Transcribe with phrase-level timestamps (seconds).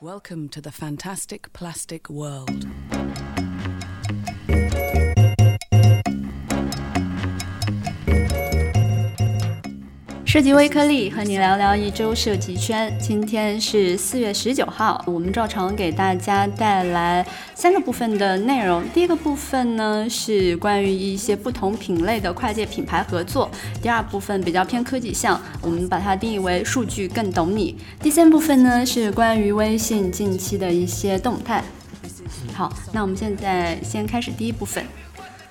[0.00, 2.64] Welcome to the fantastic plastic world.
[10.28, 12.94] 设计微颗粒和你聊聊一周设计圈。
[13.00, 18.84] 今天是四月十九号，我们照常给大家带来三个部分的内容。
[18.90, 23.50] 第一个部分呢是关于一些不同品类的跨界品牌合作。
[23.80, 27.78] 第二部分比较偏科技项，我们把它定义为数据更懂你。
[28.02, 31.64] 第三部分呢是关于微信近期的一些动态。
[32.52, 34.84] 好，那我们现在先开始第一部分。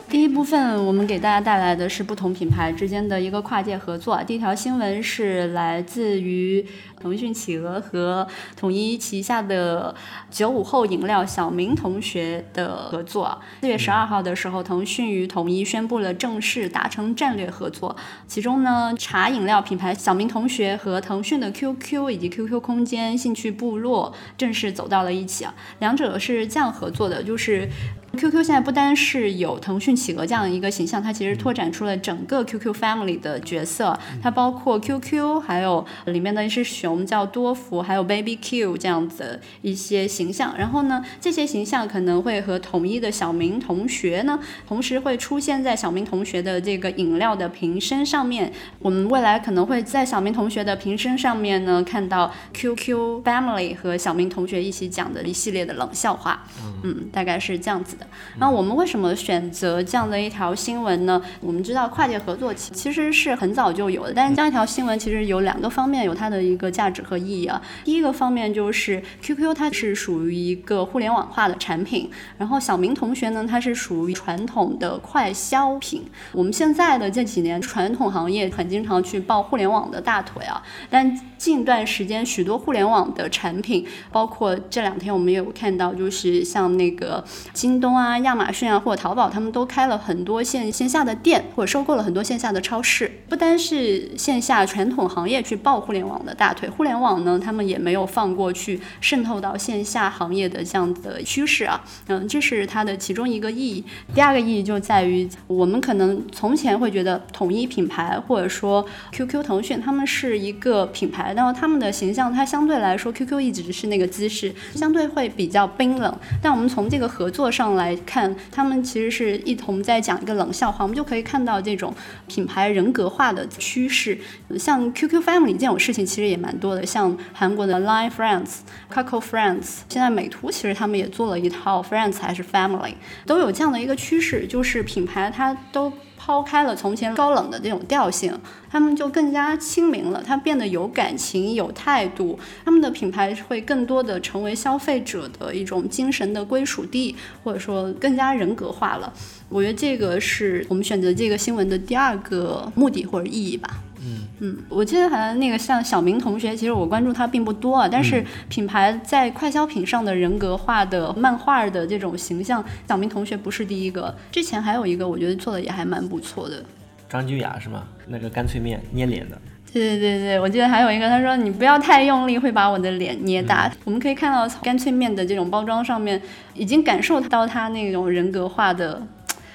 [0.10, 4.18] 第一部分，我们给大家带来的是不同品牌之间的一个跨界合作。
[4.24, 6.66] 第一条新闻是来自于
[7.02, 8.26] 腾讯企鹅和
[8.56, 9.94] 统一旗下的
[10.32, 13.38] 九五后饮料小明同学的合作。
[13.60, 17.94] 四月十二号的时候，腾讯与统一宣布了正式达成战略合作。
[18.28, 25.46] 其中呢，茶饮料品牌小明同学和腾讯的 QQ 以及 QQ 空间兴趣部落正式走到了一起。
[25.80, 27.68] 两者是这样合作的，就是。
[28.18, 40.58] QQ 现在不单是有腾讯企鹅这样一个形象，它其实拓展出了整个 QQ Family 的角色，它包括 QQ，还有里面的一只熊叫多福，还有 Baby Q 这样子一些形象。
[40.58, 48.52] 然后呢，这些形象可能会和统一的小明同学呢，同时会出现在小明同学的这个饮料的瓶身上面。
[48.80, 56.44] 我们未来可能会在小明同学的瓶身上面呢，看到 QQ Family 和小明同学一起讲的一系列的冷笑话。
[56.84, 58.07] 嗯，大概是这样子的。
[58.38, 61.22] 那我们为什么选择这样的一条新闻呢？
[61.42, 67.62] 我们知道跨界合作其其实是很早就有的，但是这样一条新闻其实有两个方面有它的一个价值和意义啊。
[67.84, 76.04] 第一个方面就是 QQ 它是属于一个互联网化的产品，然后小明同学呢它是属于传统的快消品。
[76.32, 87.97] 我们现在的这几年传统行业很经常去抱互联网的大腿啊，但近段时间许多互联网的产品，包括这两天我们也有看到，就是像那个京东。
[87.98, 93.12] 啊，亚马逊啊，或者淘宝，他们都开了很多线线下的店，或者收购了很多线下的超市。
[93.28, 101.84] 不单是线下传统行业去抱互联网的大腿，互联网呢，他们也没有放过去渗透到线下行业的这样的趋势啊。
[102.08, 103.84] 嗯，这是它的其中一个意义。
[104.14, 116.14] 第二个意义就在于，我们可能从前会觉得统一品牌或者说 QQ、腾讯，他们是一个品牌，然后他们的形象，它相对来说，QQ 一直是那个姿势，相对会比较冰冷。
[116.42, 117.87] 但我们从这个合作上来。
[117.88, 121.94] 来看，他们其实是一同在讲一个冷笑话，我们就可以看到这种
[122.28, 124.18] 品牌人格化的趋势。
[124.58, 128.58] 像 QQ Family 这种事情其实也蛮多的，像韩国的 Line Friends、
[128.94, 135.94] c o c o Friends，现在美图其实他们也做了一套 Friends 还是 Family，都有这样的一个趋势，就是品牌它都。
[136.28, 138.38] 抛开了从前高冷的这种调性，
[138.70, 140.22] 他们就更加亲民了。
[140.22, 147.16] 他变得有感情、有态度，他们的品牌会更多的成为消费者的一种精神的归属地，
[147.46, 149.14] 或者说更加人格化了。
[149.48, 153.82] 我觉得这个是我们选择这个新闻的第二个目的或者意义吧。
[154.08, 166.64] 嗯嗯，我记得好像那个像小明同学，其实我关注他并不多啊，但是品牌在快消品上的人格化的漫画的这种形象，小明同学不是第一个，之前还有一个我觉得做的也还蛮不错的，
[167.10, 167.84] 张君雅是吗？
[168.08, 169.38] 那个干脆面捏脸的。
[169.74, 173.70] 对对对对，我记得还有一个，他说你不要太用力，会把我的脸捏大。
[173.84, 176.20] 我们可以看到干脆面的这种包装上面，
[176.56, 179.06] 已经感受到他那种人格化的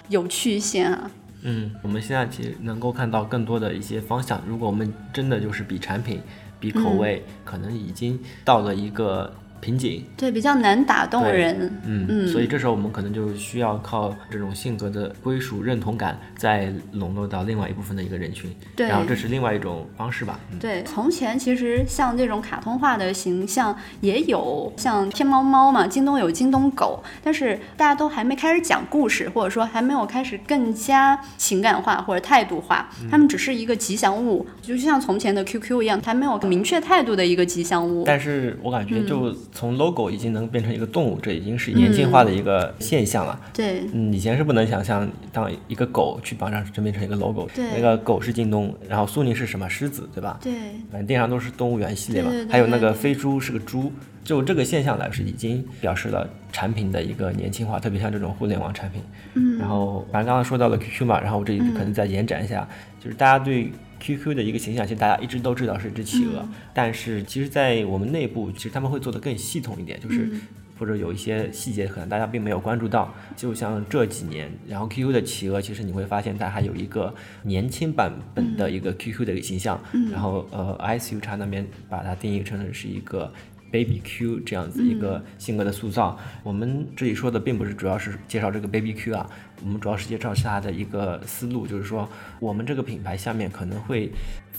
[0.08, 1.10] 有趣性啊。
[1.42, 4.42] 嗯，我们现在其实能够看到更多的一些方向。
[4.46, 6.20] 如果我们真的就是比产品、
[6.58, 9.32] 比口味，可能已经到了一个。
[9.62, 20.40] 瓶颈对比较难打动人，嗯嗯，所以这时候我们可能就需要靠这种性格的归属认同感，再笼络到另外一部分的一个人群，对，然后这是另外一种方式吧。
[20.58, 38.02] 对，从前其实像这种卡通化的形象也有，像天猫猫嘛，京东有京东狗，但是大家都还没开始讲故事，或者说还没有开始更加情感化或者态度化，他们只是一个吉祥物，就像从前的 QQ 一样，还没有明确态度的一个吉祥物。
[38.04, 39.32] 但是我感觉就。
[39.52, 43.38] 从 logo 已经能变成一个动物，这已经是年轻化的一个现象了。
[43.52, 47.46] 对，嗯，以前是不能想象当一个狗去绑上真变成一个 logo。
[47.54, 50.38] 对，那个狗是京东，然后苏宁是什么狮子，对吧？
[50.42, 50.52] 对，
[50.90, 52.30] 反正电商都是动物园系列嘛。
[52.30, 53.92] 对还有那个飞猪是个猪，
[54.24, 59.02] 就这个现象来说，已经表示了产品的一个年轻化，特别像这种互联网产品。
[59.34, 59.58] 嗯。
[59.58, 62.66] 然后，反正刚刚说到了 QQ 嘛，然后我这里可能再延展一下，
[62.98, 63.70] 就是大家对。
[64.02, 70.28] QQ 的一个形象，其实大家一直都知道是一只企鹅，但是其实，在我们内部，其实他们会做的更系统一点，就是
[70.76, 73.14] 或者有一些细节可能大家并没有关注到。
[73.36, 77.14] 就像这几年，然后 QQ 的企鹅，其实你会发现它还有一个
[77.44, 83.32] 年轻版本的一个 QQ 的一个形象，然后呃，ICU 叉那边把它定义成是一个
[83.72, 86.18] Baby Q 这样子一个性格的塑造。
[86.44, 89.28] 我们这里说的并不是主要是介绍这个 Baby Q 啊，
[89.64, 92.08] 我们主要是介绍它的一个思路，就是说
[92.38, 94.12] 我们这个品牌下面可能会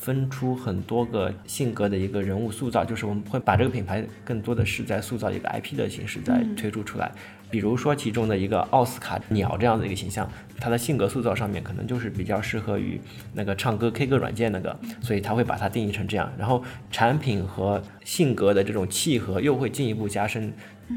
[0.03, 7.09] 分出很多个性格的一个人物塑造，就是我们会把这个品牌更多的是在塑造一个 IP 的形式在推出出来。
[7.49, 10.29] 比如说其中的一个奥斯卡鸟这样的一个形象，
[10.59, 12.99] 它的性格塑造上面可能就是比较适合于
[13.33, 16.29] 那个唱歌 K 歌软件那个，所以他会把它定义成这样。
[16.37, 16.61] 然后
[16.91, 20.51] 产品和性格的这种契合又会进一步加深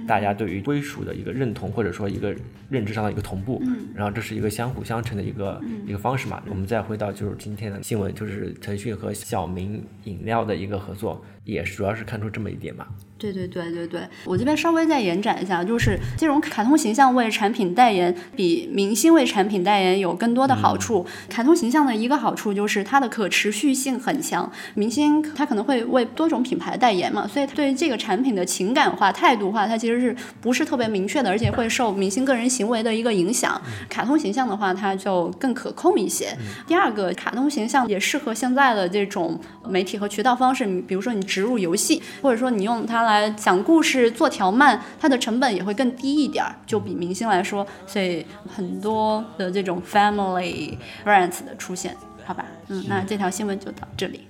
[0.06, 2.34] 大家对于归属的一个认同，或者说一个
[2.68, 3.62] 认知上的一个同步。
[3.94, 6.42] 然后这是一个相辅相成的一个一个方式嘛。
[6.48, 12.86] 我们再回到就是今天的新闻，就是腾讯和小明饮料的一个合作，也是主要是看出这么一点吧。
[13.18, 21.06] 对对对对对，我这边稍微再延展一下，就是这种卡通形象为产品代言，比明星为产品代言有更多的好处。
[21.30, 33.58] 卡通形象的一个好处就是它的可持续性很强，明星他可能会为多种品牌代言嘛，所以对这个产品的情感化、态度化，它其实是不是特别明确的，而且会受明星个人行为的一个影响。
[33.88, 36.36] 卡通形象的话，它就更可控一些。
[36.66, 42.96] 第二个，卡通形象也适合现在的这种媒体和渠道方式，比如说你植入游戏，或者说你用它。
[43.06, 51.94] 来讲故事做条漫，它的成本也会更低一点儿，就比明星来说，所以很多的这种 family friends 的出现，
[52.24, 54.26] 好吧，嗯，那这条新闻就到这里。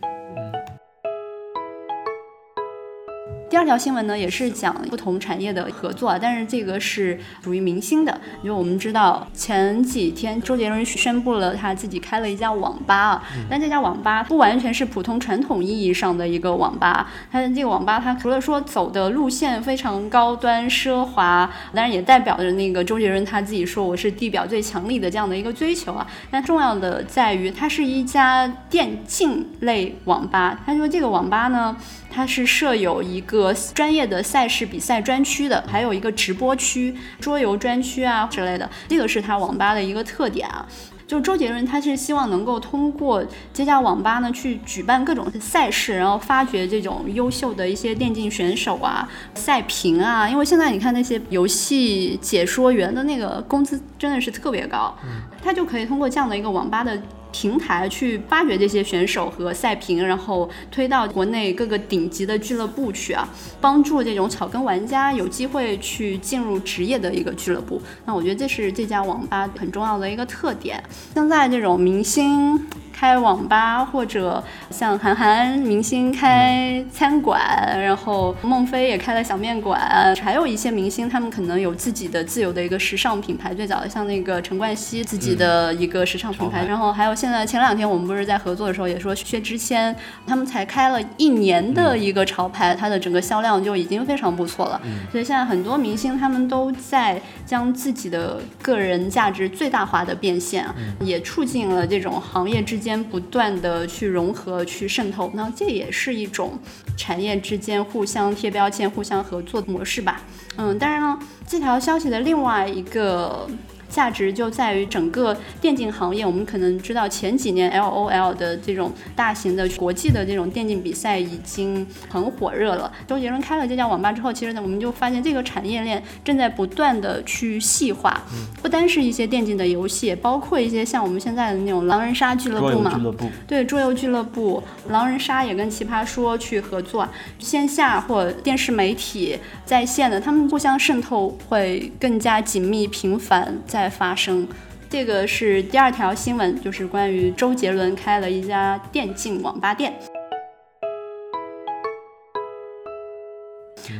[3.48, 8.20] 第二条新闻呢，也是讲不同产业的合作，但是这个是属于明星的。
[8.43, 17.08] 因为我们知道前几天周杰伦宣布了他自己开了一家网吧啊，但这家网吧不完全是普通传统意义上的一个网吧。
[17.31, 26.04] 他的这个网吧，它除了说走的路线非常高端奢华，当然也代表着那个周杰伦他自己说我是地表最强力的这样的一个追求啊。
[26.32, 30.60] 但重要的在于，它是一家电竞类网吧。
[30.66, 31.76] 他说这个网吧呢。
[32.08, 33.35] 它是设有一个
[33.74, 40.66] 专业的赛事比赛专区的，还有一个直播区、桌游专区啊之类的，这个是他网吧的一个特点啊。
[41.06, 43.24] 就周杰伦他是希望能够通过
[43.54, 50.28] 这家网吧呢去举办各种赛事，然后发掘这种优秀的一些电竞选手啊、赛评啊。
[50.28, 54.92] 因为现在你看那些游戏解说员的那个工资真的是特别高，
[55.40, 57.00] 他就可以通过这样的一个网吧的。
[57.36, 63.28] 平台去发掘这些选手和赛评，然后推到国内各个顶级的俱乐部去啊，
[63.60, 67.82] 帮助这种草根玩家有机会去进入职业的一个俱乐部。
[68.06, 70.82] 那我觉得这是这家网吧很重要的一个特点。
[71.12, 72.66] 现在这种明星。
[72.98, 77.38] 开网吧，或者像韩寒明星开餐馆，
[77.78, 83.52] 然后孟非也开了小面馆，还有一些明星，他们可能有自己的自由的一个时尚品牌。
[83.52, 89.94] 最早的像那个陈冠希自己的一个时尚品牌，然后还有现在前两天我们不是在合作的时候也说薛之谦，
[90.26, 94.81] 他们才开了一年的一个潮牌，它的整个销量就已经非常不错了。
[95.11, 100.67] 所以现在很多明星他们都在将自己的个人价值最大化的变现，
[101.00, 102.96] 也促进了这种行业之间。
[103.06, 106.58] 不断的去融合、去渗透，那这也是一种
[106.96, 110.22] 产业之间互相贴标签、互相合作的模式吧。
[110.56, 113.49] 嗯，当然了，这条消息的另外一个。
[113.88, 122.92] 价值就在于整个电竞行业，我们可能知道前几年 L O L 的这种大型的国际的这种电竞比赛已经很火热了。
[123.06, 128.22] 周杰伦开了这家网吧之后，其实呢，我们就发现这个产业链正在不断的去细化，
[128.62, 133.00] 不单是一些电竞的游戏，包括一些像我们现在的那种狼人杀俱乐部嘛，
[133.46, 143.56] 对，桌游俱乐部，狼人杀也跟奇葩说去合作，线下或电视媒体在线的，他们互相渗透会更加紧密频繁。
[143.66, 144.48] 在在发生，
[144.88, 149.92] 这个是第二条新闻，就是关于周杰伦开了一家电竞网吧店。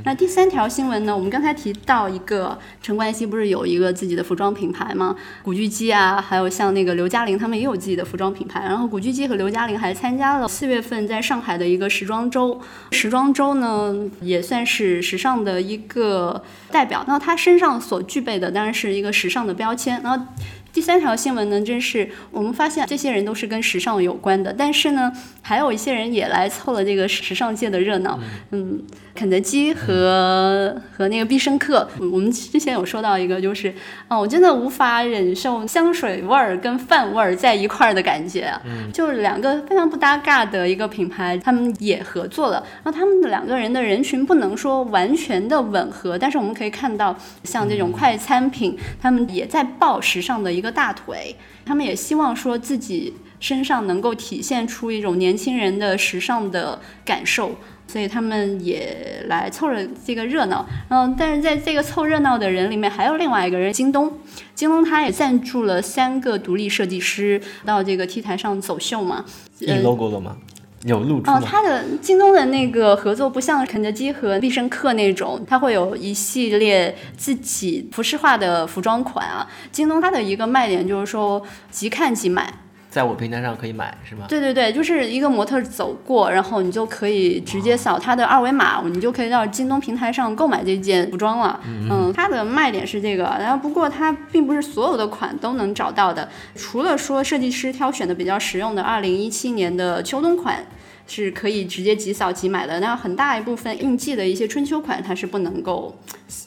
[0.05, 1.16] 那第三条新闻呢？
[1.16, 5.16] 我们刚才提到一个陈冠希不是有一个自己的服装品牌吗？
[5.43, 8.61] 古巨基啊，还有像那个刘嘉玲，他们也有自己的服装品牌。
[8.61, 12.61] 然后古巨基和刘嘉玲还参加了四月份在上海的一个时装周。
[12.93, 17.05] 时装周呢，也算是时尚的一个代表。
[17.07, 20.00] 那他身上所具备的当然是一个时尚的标签。
[20.02, 20.26] 然后
[20.73, 25.12] 第三条新闻呢，真是我们发现这些人都是跟时尚有关的，但是呢，
[25.43, 28.19] 还有一些人也来凑了这个时尚界的热闹。
[28.50, 28.83] 嗯。
[29.17, 33.75] 肯德基和和那个必胜客，我们之前有说到一个，就是
[34.07, 38.53] 啊，我真的无法忍受香水味儿跟饭味儿在一块儿的感觉，
[38.93, 42.63] 就是两个非常不搭嘎的一个品牌，他们也合作了。
[42.85, 53.15] 然后他们的两个人的人群不能说完全的吻合，但是我们可以看到，像这种快餐品，他们也在抱时尚的一个大腿，他们也希望说自己。
[53.47, 57.53] 身上能够体现出一种年轻人的时尚的感受。
[57.88, 64.12] 所以他们也来凑了这个热闹，嗯，但是在这个凑热闹的人里面，还有另外一个人，京东。
[64.57, 69.25] 京东他也赞助了三个独立设计师到这个 T 台上走秀嘛。
[69.61, 70.37] 印 logo 了吗？
[70.83, 71.38] 有露出吗？
[71.38, 79.47] 哦，他的京东的那个合作不像肯德基和必胜客那种，它会有一系列自己服饰化的服装款啊。
[79.71, 82.53] 京东它的一个卖点就是说即看即买。
[82.97, 84.25] 在我平台上可以买是吗？
[84.26, 91.61] 对对对，就是一个模特走过，然后你就可以直接扫他的二维码，你就可以到京东平台上购买这件服装了。
[91.67, 100.65] 嗯，它的卖点是这个，然后不过它并不是所有的款都能找到的，除了说设计师挑选的比较实用的二零一七年的秋冬款。
[101.07, 105.97] 是可以直接即扫即买的，那很大一部分应季的一些春秋款，它是不能够，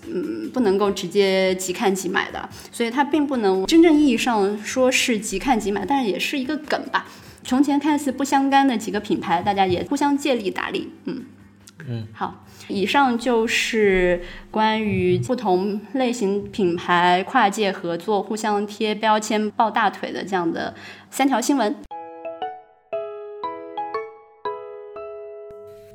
[0.08, 7.08] 嗯，不能够直接即看即买的，所以它并不能真正意义上说是即看即买，但是也是一个梗吧。
[7.44, 11.24] 从前看似不相干的几个品牌，大家也互相借力打力，嗯
[11.88, 12.08] 嗯。
[12.14, 20.76] 好，以上就是关于不同类型品牌跨界合作、互相贴标签、抱大腿的这样的
[21.10, 21.76] 三条新闻。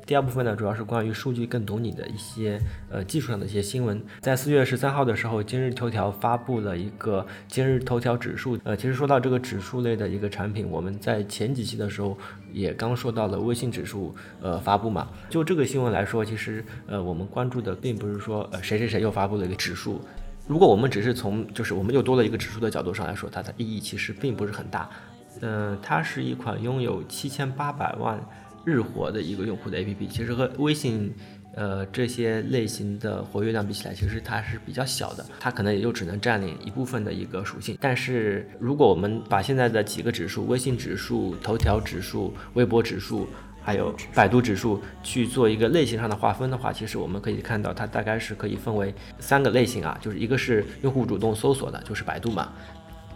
[0.05, 3.99] 第二部分呢，主要是关于数据更懂你的一些呃技术上的一些新闻。
[4.21, 8.55] 在四月十三号的时候，今日头条发布了一个今日头条指数。
[8.63, 12.15] 呃，其实说到这个指数类的一个产品，我们在前几期的时候
[12.53, 15.07] 也刚说到了微信指数呃发布嘛。
[15.27, 19.99] 就这个新闻来说，其实呃我们关注的并不是说呃谁谁谁又发布了一个指数。
[20.47, 24.87] 如果我们只是从就是我们又多了一个指数的角度上来说，它的意义其实并不是很大。
[25.41, 28.23] 嗯，它是一款拥有七千八百万。
[28.65, 31.13] 日活的一个用户的 APP，其实和微信，
[31.53, 37.77] 呃这些类型的活跃量比起来，其实它是比较小的，它可能也就只能占领一部分的一个属性。
[37.79, 43.27] 但是如果我们把现在的几个指数，微信指数、头条指数、微博指数，
[43.61, 52.53] 还有百度指数去做一个类型上的划分的话，其实我们可以看到，它大概是可以分为三个类型啊，就是一个是用户主动搜索的，就是百度嘛。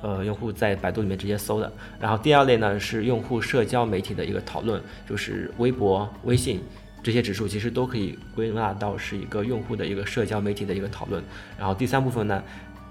[0.02, 1.72] 呃，用户在百度里面直接搜的。
[2.00, 6.62] 然后第二类呢是用户社交媒体的一个讨论，就是微博、微信
[7.02, 11.24] 这些指数其实都可以归纳到是一个用户的一个社交媒体的一个讨论。
[11.58, 12.44] 然后第三部分呢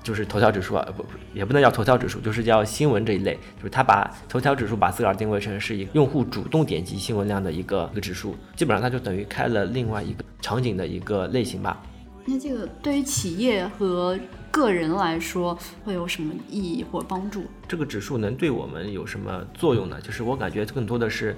[0.03, 11.83] 就是头条指数啊，不也不能叫头条指数，就是叫新闻这一类，就是它把头条指数把自个儿定位成是一个用户主动点击新闻量的一个一个指数，基本上它就等于开了另外一个场景的一个类型吧。
[12.31, 14.19] 那这个对于企业和
[14.51, 17.45] 个人来说会有什么意义或帮助？
[17.67, 19.99] 这个指数能对我们有什么作用呢？
[20.03, 21.35] 就是我感觉更多的是，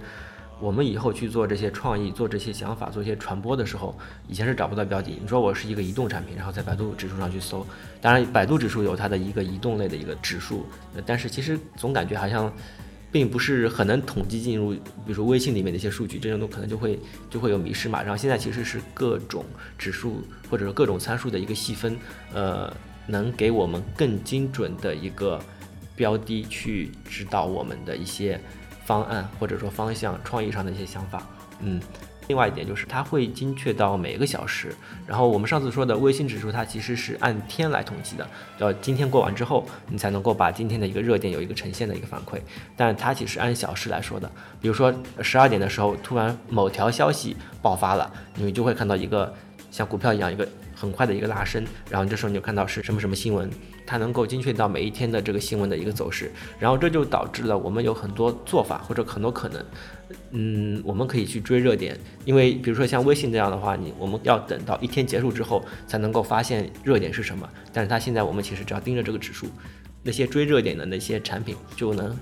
[0.59, 5.16] 我们以后去做这些创意、做这些想法、做一些传播的时候，以前是找不到标的。
[5.23, 7.64] 你说我是一个移动产品，然后在百度指数上去搜，
[8.00, 10.66] 当然百度指数有它的一个移动类的一个指数，
[11.06, 12.52] 但是其实总感觉好像。
[13.12, 16.99] 并不是很能统计进入，比如说微信里面的一些数据，这种都可能就会
[17.29, 18.02] 就会有迷失嘛。
[18.02, 19.45] 然后现在其实是各种
[19.76, 21.97] 指数或者说各种参数的一个细分，
[22.33, 22.73] 呃，
[23.07, 25.40] 能给我们更精准的一个
[25.97, 28.40] 标的去指导我们的一些
[28.85, 31.26] 方案或者说方向、创意上的一些想法，
[31.61, 31.81] 嗯。
[32.31, 34.73] 另外一点就是它会精确到每个小时，
[35.05, 38.25] 然后我们上次说的微信指数，它其实是按天来统计的，
[38.59, 42.39] 要今天过完之后，你才能够把今天的一个热点有一个呈现的一个反馈，
[42.77, 49.35] 但它其实按小时来说的，比如说十二点的时候，突然某条消息爆发了，你就会看到一个
[49.73, 50.49] 像股票一样一个。
[50.73, 53.51] 很快的一个拉升，然后这时候你就看到是什么什么新闻，
[53.90, 56.30] 它能够精确到每一天的这个新闻的一个走势，
[56.61, 59.64] 然后这就导致了我们有很多做法或者很多可能，
[60.30, 69.49] 嗯，我们可以去追热点，因为比如说像微信这样的话，你我们要等到一天结束之后才能够发现热点是什么，但是它现在我们其实只要盯着这个指数，
[70.04, 72.16] 那些追热点的那些产品就能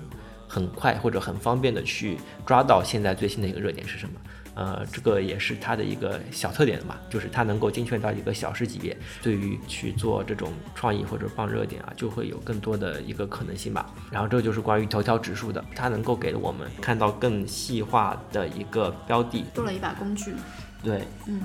[0.47, 4.15] 很快或者很方便的去抓到现在最新的一个热点是什么。
[4.59, 13.89] 呃，这个也是它的一个小特点嘛，就是它能够精确到一个小时级别，对于去做这种创意或者放热点啊，就会有更多的一个可能性吧。
[14.11, 20.35] 然后这就是关于头条指数的，它能够给我们看到更细化的一个标的，多了一把工具。
[20.83, 21.41] 对，嗯。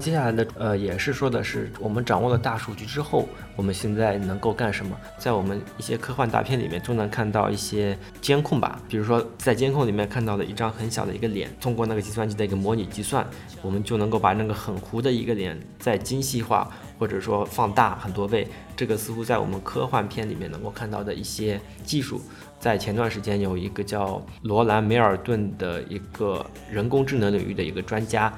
[0.00, 4.96] 接下来的呃也是说的是我们掌握了大数据之后，我们现在能够干什么？
[5.18, 8.80] 在我们一些科幻大片里面，都能看到一些监控吧。
[8.88, 13.26] 比如说在监控里面看到的一张很小的一个脸，通过那个计算机的一个模拟计算，
[13.60, 18.48] 我们就能够把那个很糊的一个脸再精细化，或者说放大很多倍。
[18.74, 22.18] 这个似乎在我们科幻片里面能够看到的一些技术，
[22.58, 28.32] 在前段时间有一个叫罗兰梅尔顿的一个人工智能领域的一个专家。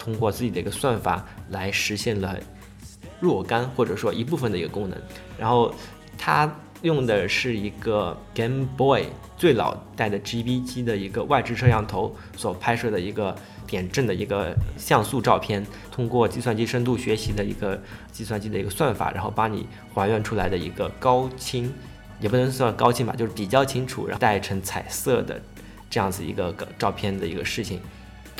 [0.00, 2.36] 通过自己的一个算法来实现了
[3.20, 4.98] 若干或者说一部分的一个功能，
[5.38, 5.72] 然后
[6.16, 9.04] 它用的是一个 Game Boy
[9.36, 17.78] 最老代的 GB 机的一个外置摄像头所拍摄的一个点阵的一个像素照片，通过计算机深度学习的一个
[18.10, 21.70] 计算机的一个算法，然后帮你还原出来的一个高清，
[22.18, 25.38] 也不能算高清吧，就是比较清楚，然后带成彩色的
[25.90, 27.78] 这样子一个照片的一个事情。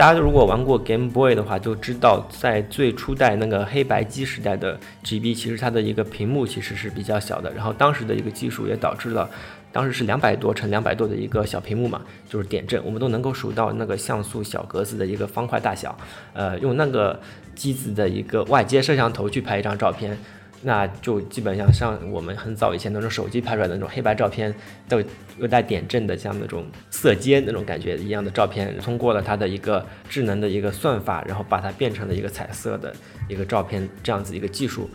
[0.00, 7.52] 大家如果玩过 Game Boy 的话，就知道在最初代那个黑白机时代的 GB，其实它的一个屏幕其实是比较小的。
[7.52, 9.28] 然后当时的一个技术也导致了，
[9.70, 15.94] 当时是两百多乘两百多的一个小屏幕嘛，就是点阵，我们都能够数到那个像素小格子的一个方块大小。
[16.32, 17.20] 呃，用那个
[17.54, 20.16] 机子的一个外接摄像头去拍一张照片。
[20.62, 24.54] 那就基本上像我们很早以前那种手机拍出来的那种黑白照片，
[24.88, 25.02] 都
[25.38, 32.94] 有带点阵的，像那种色阶那种感觉一样的照片，通过了它的一个智能的一个算法，然后把它变成了一个彩色的
[33.26, 34.90] 一个照片，这样子一个技术。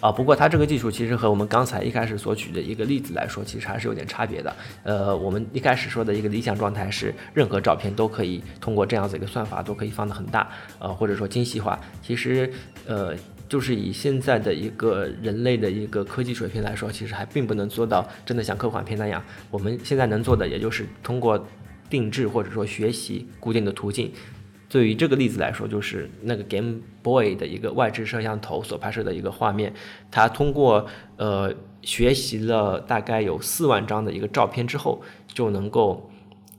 [0.00, 4.56] 啊，不过它这个技术其实和我们刚才一开始所举的一个例子来说，其实还是有点差别的。
[4.82, 10.50] 呃，我们一开始说的一个理想状态是，任何照片都可以通过这样子一个算法都可以放得很大，
[10.80, 11.78] 呃，或者说精细化。
[12.00, 12.50] 其实，
[12.86, 13.14] 呃。
[13.52, 19.22] 就是以现在的一个人类的一个科技水平来说，其实还并不能做到真的像科幻片那样。
[19.50, 21.46] 我们现在能做的，也就是通过
[21.90, 24.10] 定制或者说学习固定的途径。
[24.70, 29.74] 对于这个例子来说，就是那个 Game Boy 的一个外置摄像头所拍摄的一个画面，
[30.10, 30.86] 它通过
[31.18, 36.10] 呃学习了大概有四万张的一个照片之后，就能够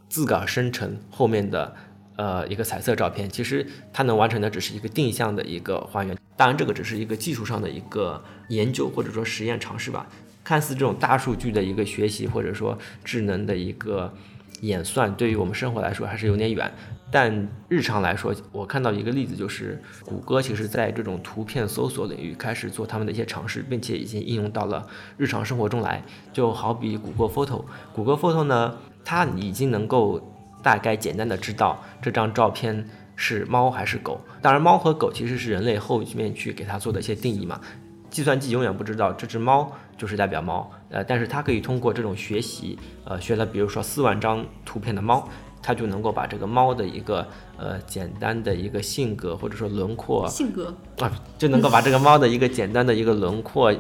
[0.10, 1.76] 自个儿生成后面的。
[2.16, 6.16] 呃，一个彩色照片，其实它能完成的只是一个定向的一个还原。
[6.36, 10.06] 当然，这个只是一个技术上的一个研究或者说实验尝试吧。
[10.44, 14.14] 看似这种大数据的一个学习或者说智能的一个
[14.62, 16.72] 演算，对于我们生活来说还是有点远。
[17.10, 24.86] 但日常来说，我看到一个例子，就是谷歌其实在这种图片搜索领域开始做他们的一些尝试，并且已经应用到了
[25.18, 26.04] 日常生活中来。
[26.32, 30.30] 就好比谷歌 Photo，谷歌 Photo 呢，它已经能够。
[30.64, 34.20] 大概简单的知道这张照片是猫还是狗。
[34.42, 37.62] 当然，猫和狗其实是人类后面去给它做的一些定义嘛。
[38.10, 45.28] 计算机永远不知道这只猫就是代表猫，呃，但是它可以通过这种学习，呃，学了比如说四万张图片的猫，
[45.62, 53.74] 它就能够把这个猫的一个呃简单的一个性格或者说轮廓性格啊，就能够把这个猫的一个简单的一个轮廓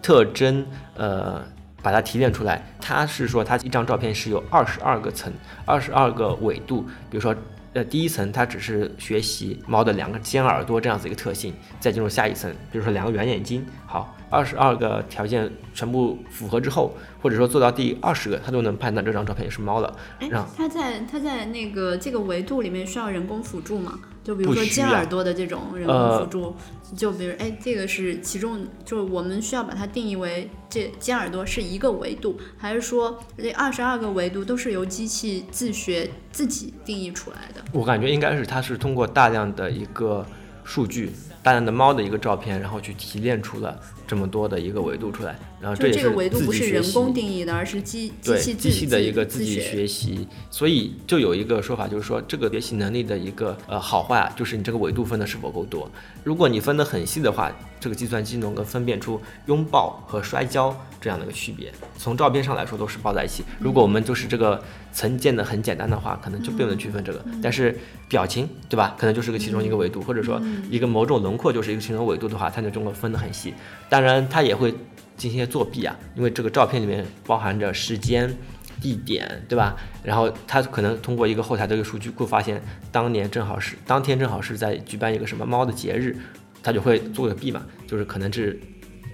[0.00, 0.64] 特征，
[0.96, 1.44] 呃。
[1.82, 5.32] 把它提炼出来，它是说它一张照片是有二十二个层，
[5.64, 6.82] 二十二个纬度。
[7.10, 7.34] 比如说，
[7.72, 13.64] 呃，第一层它只是学习猫的两个尖耳朵这样子一个特性，再进入下一层，比如说两个圆眼睛。
[13.86, 14.16] 好。
[14.32, 19.92] 二十二个条件全部符合之后，或者说做到第二十个，它都能判断这张照片是猫了。
[20.20, 23.98] 哎，它在它在那个这个维度里面需要人工辅助吗？
[24.30, 26.54] 就比如说尖耳朵的这种人工辅助，
[26.96, 37.60] 就比如哎，这个是其中，就是我们需要把它定义为这尖耳朵是一个维度，还是说这二十二个维度都是由机器自学自己定义出来的？
[37.72, 40.24] 我感觉应该是它是通过大量的一个
[40.62, 41.10] 数据。
[41.42, 43.80] 大量的猫的一个照片，然后去提炼出了
[44.10, 55.88] 这么多的一个维度出来，然后这也是不是人工定义的，而是机对机器的一个自己学习，所以就有一个说法，就是说这个学习能力的一个呃好坏啊，就是你这个维度分的是否够多。
[56.24, 63.44] 如果你分得很细的话，这个计算机能够分辨出拥抱和摔跤这样的一个区别，从照片上来说都是抱在一起。
[63.60, 64.60] 如果我们就是这个
[64.92, 67.24] 层建的很简单的话，可能就不能区分这个。
[67.40, 73.54] 但是表情对吧，可能就是个其中一个维度，或者说一个某种轮廓就是一个其中维度的话，它就中国分得很细。
[74.00, 74.72] 当然它也会
[75.16, 78.34] 进行一些作弊啊，因为这个照片里面包含着时间、
[78.80, 79.76] 地点，对吧？
[80.02, 86.16] 然后它可能通过一个后台的一个数据库发现，当年正好是当天正好是在举办一个什么猫的节日。
[86.62, 88.60] 它就会做个弊嘛，就是可能是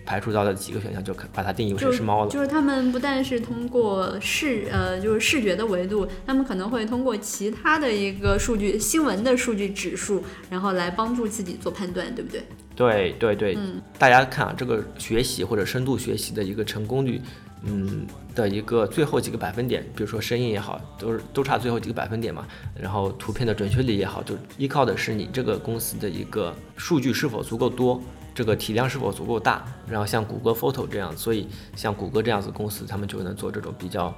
[0.04, 2.30] 排除到了几个选项，就可把它定义为是猫了。
[2.30, 12.42] 就是他们不但是通过视呃，就是视觉的维度，他们可能会通过其他的一个数据，新闻的数据指数，然后来帮助自己做判断，对不对？
[12.76, 17.20] 对对对，嗯，大家看啊，这个学习或者深度学习的一个成功率。
[17.68, 22.46] 嗯的一个最后几个百分点，比如说声音也好，都是都差最后几个百分点嘛。
[22.78, 28.00] 然后图片的准确率也好，就依靠的是你这个公司的一个数据是否足够多，
[28.34, 29.64] 这个体量是否足够大。
[29.88, 34.14] 然后像谷歌 Photo 这样，所以像谷歌这样子公司，他们就能做这种比较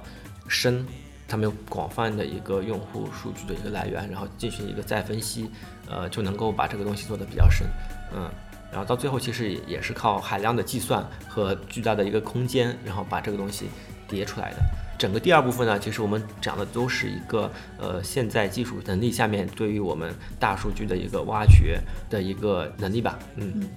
[0.47, 0.85] 深，
[1.25, 5.49] 他们有广泛的一个用户数据的一个来源，然后进行一个再分析，
[5.89, 7.65] 呃，就能够把这个东西做得比较深，
[8.13, 8.29] 嗯。
[8.71, 13.67] 然后到最后，其实也是靠海量的计算和巨大的一个空间，然后把这个东西
[14.07, 14.57] 叠出来的。
[14.97, 21.79] 整个第二部分呢，其实我们讲的都是一个呃现在技术能力下面对于我们大数据的一个挖掘
[22.09, 23.17] 的一个能力吧。
[23.35, 23.69] 嗯。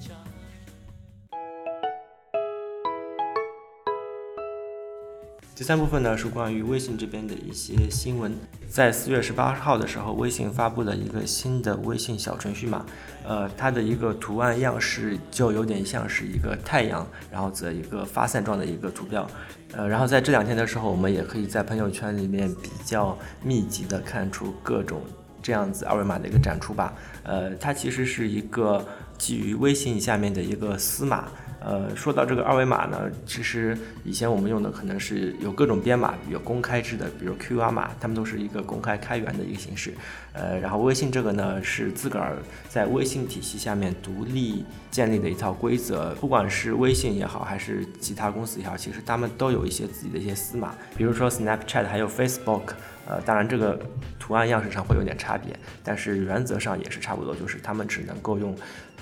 [5.54, 8.34] 第三部分呢是关于微信这边的一些新闻。
[8.68, 12.86] 在四月十八号的时候，微信发布了一个新的微信小程序码，
[13.22, 19.28] 呃，它的一个图案样式就有点像是一个太阳，然后的一个发散状的一个图标，
[19.72, 25.02] 呃，然后在这两天的时候，我们也可以在朋友圈里面比较密集的看出各种
[25.42, 28.82] 这样子二维码的一个展出吧，呃，它其实是一个
[29.18, 31.28] 基于微信下面的一个私码。
[31.64, 39.92] 呃，说到这个二维码呢，其实以前我们用的可能是有各种编码，有公开制的，比如 QR 码，它们都是一个公开开源的一个形式。
[40.32, 42.36] 呃，然后微信这个呢，是自个儿
[42.68, 46.14] 在微信体系下面独立建立的一套规则。
[46.20, 52.74] 不管是微信也好，还是其他公司也好，其实他们都有一些自己的一些私码，比如说 Snapchat 还有 Facebook。
[53.04, 53.76] 呃，当然这个
[54.20, 58.54] 图案样式上会有点差别，但是原则上也是差不多，就是他们只能够用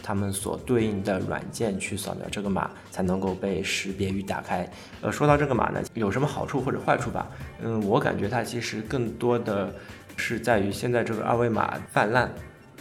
[0.03, 4.69] 他们所对应的软件去扫描这个码，才能够被识别与打开。
[5.01, 7.31] 呃，说到这个码呢，有什么好处或者坏处吧？
[7.63, 9.75] 嗯，我感觉它其实更多的
[10.17, 12.31] 是在于现在这个二维码泛滥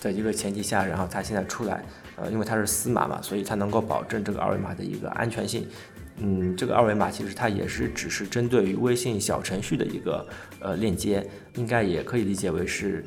[0.01, 1.83] 的一个前提下，然后它现在出来，
[2.15, 5.67] 呃，因为它是私码嘛，所以它能够保证这个二维码的一个安全性。
[6.21, 10.27] 嗯，这个二维码其实它也是只是针对于微信小程序的一个
[10.59, 13.05] 呃链接，应该也可以理解为是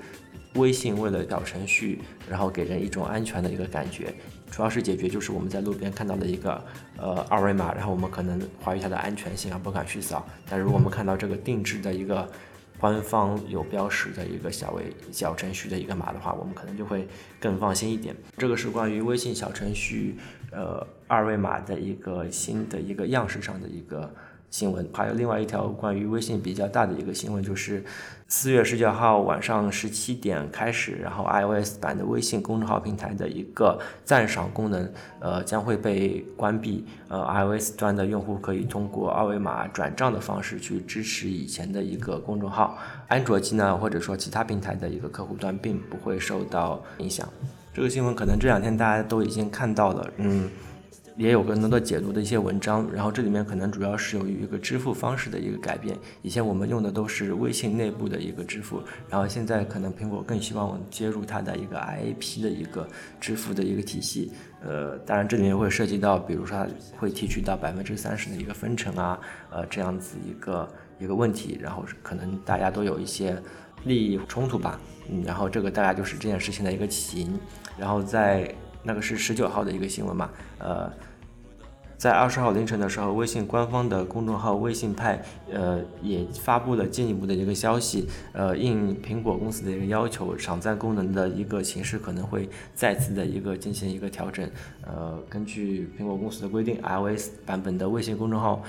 [0.55, 4.13] 微信为了小程序，然后给人一种安全的一个感觉，
[4.51, 6.63] 主要是解决就是我们在路边看到的一个
[6.97, 10.27] 呃二维码，然后我们可能怀疑它的安全性啊，不敢去扫。
[10.49, 12.31] 但如果我们看到这个定制的一个
[12.79, 17.09] 官方有标识的一个小微小程序的一个码的话，我们可能就会
[17.41, 18.15] 更放心一点。
[18.37, 20.17] 这个是关于微信小程序。
[20.55, 24.15] 呃，二维码的一个新的一个样式上的一个
[24.53, 27.83] 新闻，还有另外一条关于微信比较大的一个新闻，就是
[28.29, 36.85] 四月十九号晚上十七点开始，然后 iOS 版的微信公众号平台的一个赞赏功能，呃，将会被关闭。
[37.09, 42.77] 呃，iOS 端的用户可以通过二维码转账的方式去支持以前的一个公众号，
[43.09, 47.27] 安卓机呢，或者说其他平台的一个客户端并不会受到影响。
[47.73, 50.51] 这个新闻可能这两天大家都已经看到了，嗯，
[51.17, 52.89] 也有更多的解读的一些文章。
[52.93, 55.97] 然后这里面可能主要是由于一个支付方式的一个改变。
[56.23, 62.89] 以前我们用的都是微信内部的一个支付，然后现在可能苹果更希望我们接入它的一个 IAP 的一个
[63.21, 64.33] 支付的一个体系。
[64.65, 69.19] 呃，当然这里面会涉及到，比如说它会提取到百分之三十的一个分成啊，
[69.51, 70.69] 呃，这样子一个
[71.01, 71.59] 一个问题。
[71.61, 73.37] 然后可能大家都有一些
[73.85, 74.81] 利益冲突吧。
[75.11, 77.37] 嗯，然后这个大概就是这件事情的一个起因。
[77.77, 80.93] 然后在那个是十九号的一个新闻嘛，呃，
[81.97, 94.51] 在二十号凌晨的时候，微信官方的公众号“微信派”呃也发布了进一步的一个消息，呃，应苹果公司的一个要求，赏赞功能的一个形式可能会再次的一个进行一个调整。
[94.85, 98.63] 呃，根据苹果公司的规定，iOS 版本的微信公众号。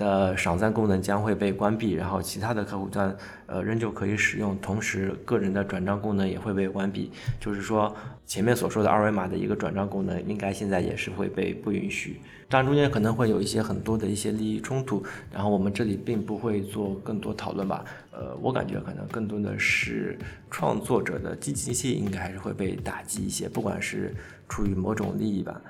[0.00, 7.10] 的赏赞功能将会被关闭，然后其他的客户端呃仍旧可以使用，同时个人的转账功能也会被关闭。
[7.38, 7.94] 就是说
[8.26, 12.18] 前面所说的二维码的一个转账功能，应该现在也是会被不允许。
[12.48, 17.84] 当然中间可能会有一些很多的一些利益冲突，然后我们这里并不会做更多讨论吧。
[18.10, 20.18] 呃，我感觉可能更多的是
[20.50, 24.14] 创作者的积极性应该还是会被打击一些，不管是
[24.48, 25.60] 出于某种利益吧。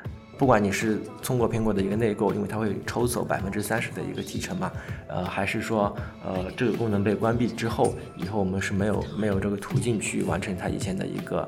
[0.41, 4.73] 不管你是通过苹果的一个内购，因为它会抽走百分之三十的一个提成嘛，
[5.07, 11.47] 呃，还是说，呃，这个功能被关闭之后，以后我们是没有没有这个途径去完成它以前的一个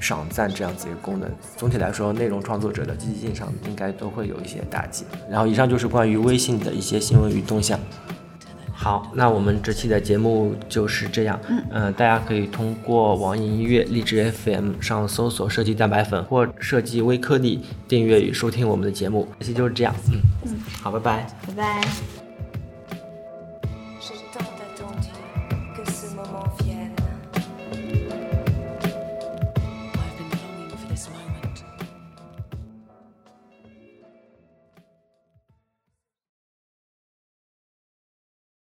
[0.00, 1.30] 赏赞这样子一个功能。
[1.56, 5.04] 总体来说，内容创作者的积极性上应该都会有一些打击。
[5.30, 7.78] 然后，以上就是关于微信的一些新闻与动向。
[8.82, 11.38] 好，那我们这期的节目就是这样。
[11.70, 19.28] 嗯，大家可以通过网易音乐、荔枝 FM 上搜索“设计蛋白粉”或“设计微颗粒”订阅与收听我们的节目。
[19.38, 19.94] 这期就是这样。
[20.10, 22.21] 嗯嗯，好，拜拜，拜拜。